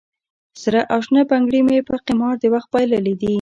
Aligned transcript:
سره 0.61 0.79
او 0.93 0.99
شنه 1.05 1.21
بنګړي 1.29 1.61
مې 1.67 1.77
په 1.89 1.95
قمار 2.07 2.35
د 2.39 2.45
وخت 2.53 2.69
بایللې 2.73 3.13
دي 3.21 3.29